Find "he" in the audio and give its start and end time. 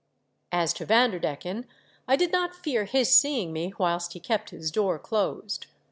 4.13-4.19